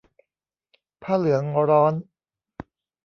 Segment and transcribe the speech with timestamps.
[1.03, 1.93] ผ้าเหลืองร้อน